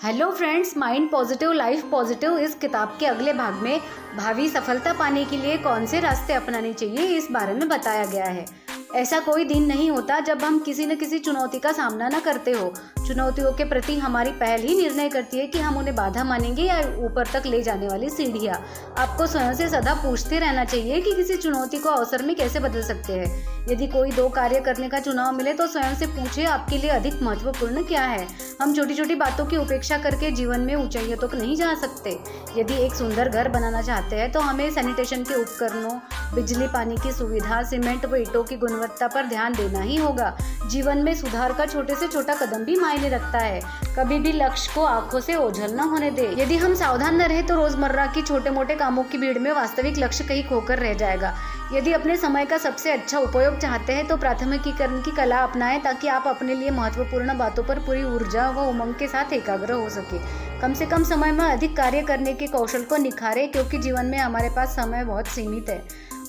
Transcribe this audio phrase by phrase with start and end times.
[0.00, 3.80] Hello friends mind positive life positive इस किताब के अगले भाग में
[4.16, 8.24] भावी सफलता पाने के लिए कौन से रास्ते अपनाने चाहिए, इस बारे में बताया गया
[8.24, 8.44] है।
[8.96, 12.50] ऐसा कोई दिन नहीं होता जब हम किसी न किसी चुनौती का सामना न करते
[12.50, 12.72] हो।
[13.06, 16.78] चुनौतियों के प्रति हमारी पहल ही निर्णय करती है कि हम उन्हें बाधा मानेंगे या
[16.98, 18.54] ऊपर तक ले जाने वाली सीढ़ियाँ।
[18.98, 22.82] आपको स्वयं से सदा पूछते रहना चाहिए कि किसी चुनौती को अवसर में कैसे बदल
[22.82, 26.78] सकते हैं। यदि कोई दो कार्य करने का चुनाव मिले तो स्वयं से पूछे, आपके
[26.78, 28.26] लिए अधिक महत्वपूर्ण क्या है?
[28.62, 32.18] हम छोटी छोटी बातों की उपेक्षा करके जीवन में ऊंचाइयों तक तो नहीं जा सकते।
[32.60, 35.98] यदि एक सुंदर घर बनाना चाहते हैं तो हमें सैनिटेशन के उपकरणों
[36.34, 40.98] बिजली पानी की सुविधा, सीमेंट व ईटों की गुणवत्ता पर ध्यान देना ही होगा। जीवन
[40.98, 43.60] में सुधार का छोटे से छोटा कदम भी मायने रखता है।
[43.96, 47.42] कभी भी लक्ष्य को आँखों से ओझल न होने दे। यदि हम सावधान न रहे
[47.42, 51.34] तो रोज़मर्रा की छोटे मोटे कामों की भीड़ में वास्तविक लक्ष्य कहीं खोकर रह जाएगा।
[51.72, 56.08] यदि अपने समय का सबसे अच्छा उपयोग चाहते हैं तो प्राथमिकीकरण की कला अपनाएँ, ताकि
[56.08, 60.18] आप अपने लिए महत्वपूर्ण बातों पर पूरी ऊर्जा व उमंग के साथ एकाग्र हो सके।
[60.60, 64.18] कम से कम समय में अधिक कार्य करने के कौशल को निखारे, क्योंकि जीवन में
[64.18, 65.82] हमारे पास समय बहुत सीमित है।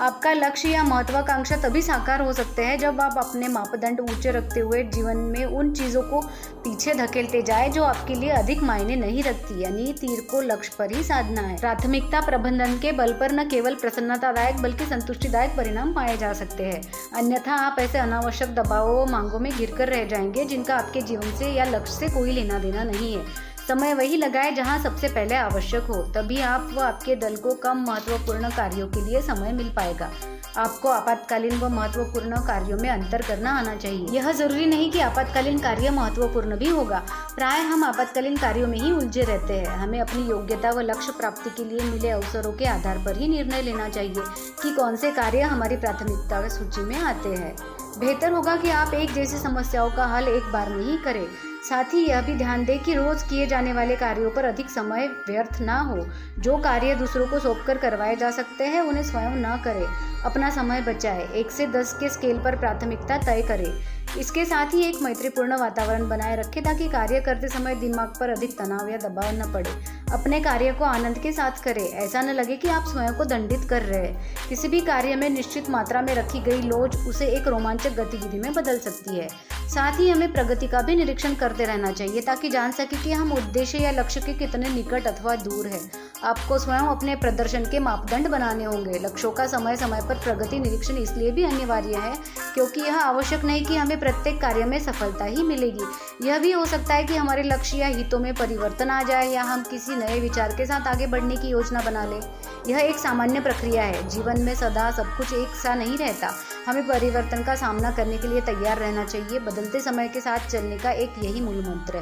[0.00, 4.60] आपका लक्ष्य या महत्वाकांक्षा तभी साकार हो सकते हैं जब आप अपने मापदंड ऊँचे रखते
[4.60, 6.20] हुए जीवन में उन चीज़ों को
[6.64, 10.92] पीछे धकेलते जाए जो आपके लिए अधिक मायने नहीं रखती, यानी तीर को लक्ष्य पर
[10.92, 16.16] ही साधना है। प्राथमिकता प्रबंधन के बल पर न केवल प्रसन्नतादायक बल्कि संतुष्टिदायक परिणाम पाए
[16.16, 16.80] जा सकते हैं।
[17.16, 21.52] अन्यथा आप ऐसे अनावश्यक दबावों मांगों में घिर कर रह जाएँगे जिनका आपके जीवन से
[21.52, 23.24] या लक्ष्य से कोई लेना देना नहीं है।
[23.68, 27.78] समय वही लगाए जहाँ सबसे पहले आवश्यक हो, तभी आप व आपके दल को कम
[27.78, 30.10] महत्वपूर्ण कार्यों के लिए समय मिल पाएगा।
[30.56, 35.58] आपको आपातकालीन व महत्वपूर्ण कार्यों में अंतर करना आना चाहिए। यह ज़रूरी नहीं कि आपातकालीन
[35.58, 37.02] कार्य महत्वपूर्ण भी होगा।
[37.36, 41.50] प्राय हम आपातकालीन कार्यों में ही उलझे रहते हैं। हमें अपनी योग्यता व लक्ष्य प्राप्ति
[41.50, 44.22] के लिए मिले अवसरों के आधार पर ही निर्णय लेना चाहिए
[44.62, 47.56] कि कौन से कार्य हमारी प्राथमिकता सूची में आते हैं।
[47.98, 51.26] बेहतर होगा कि आप एक जैसी समस्याओं का हल एक बार में ही करें।
[51.68, 55.06] साथ ही यह भी ध्यान दें कि रोज किए जाने वाले कार्यों पर अधिक समय
[55.06, 56.06] व्यर्थ ना हो।
[56.38, 59.86] जो कार्य दूसरों को सौंप कर करवाए जा सकते हैं, उन्हें स्वयं न करें।
[60.24, 64.82] अपना समय बचाए। एक से दस के स्केल पर प्राथमिकता तय करें। इसके साथ ही
[64.82, 69.34] एक मैत्रीपूर्ण वातावरण बनाए रखें ताकि कार्य करते समय दिमाग पर अधिक तनाव या दबाव
[69.34, 69.70] न पड़े।
[70.12, 73.68] अपने कार्य को आनंद के साथ करें। ऐसा न लगे कि आप स्वयं को दंडित
[73.70, 77.48] कर रहे हैं। किसी भी कार्य में निश्चित मात्रा में रखी गई लोच उसे एक
[77.48, 81.90] रोमांचक गतिविधि में बदल सकती है। साथ ही हमें प्रगति का भी निरीक्षण करते रहना
[81.92, 85.80] चाहिए ताकि जान सके कि हम उद्देश्य या लक्ष्य के कितने निकट अथवा दूर है।
[86.24, 90.96] आपको स्वयं अपने प्रदर्शन के मापदंड बनाने होंगे। लक्ष्यों का समय समय पर प्रगति निरीक्षण
[90.96, 92.12] इसलिए भी अनिवार्य है
[92.54, 96.64] क्योंकि यह आवश्यक नहीं कि हमें प्रत्येक कार्य में सफलता ही मिलेगी। यह भी हो
[96.66, 100.20] सकता है कि हमारे लक्ष्य या हितों में परिवर्तन आ जाए या हम किसी नए
[100.20, 102.20] विचार के साथ आगे बढ़ने की योजना बना लें।
[102.68, 106.32] यह एक सामान्य प्रक्रिया है। जीवन में सदा सब कुछ एक सा नहीं रहता।
[106.68, 110.78] हमें परिवर्तन का सामना करने के लिए तैयार रहना चाहिए, बदलते समय के साथ चलने
[110.78, 111.96] का एक यही मूल मंत्र है।